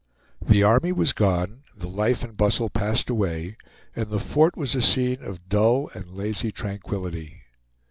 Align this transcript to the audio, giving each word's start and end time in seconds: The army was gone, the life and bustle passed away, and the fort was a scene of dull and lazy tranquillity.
The 0.43 0.63
army 0.63 0.91
was 0.91 1.13
gone, 1.13 1.61
the 1.77 1.87
life 1.87 2.23
and 2.23 2.35
bustle 2.35 2.71
passed 2.71 3.07
away, 3.07 3.55
and 3.95 4.09
the 4.09 4.19
fort 4.19 4.57
was 4.57 4.73
a 4.73 4.81
scene 4.81 5.21
of 5.21 5.47
dull 5.47 5.91
and 5.93 6.09
lazy 6.09 6.51
tranquillity. 6.51 7.43